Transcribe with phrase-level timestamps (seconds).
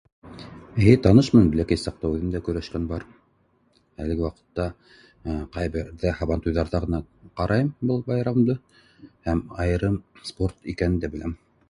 [0.83, 3.03] Эйе танышмын бәләкәй саҡта үҙем дә көрәшкән бар,
[4.05, 4.65] әлеге ваҡытта
[5.57, 7.01] ҡайһы берҙә һабантуйҙарҙа ғына
[7.43, 8.55] ҡарайым был байрамды
[9.29, 11.37] һәм айырым спорт икәнен дә беләм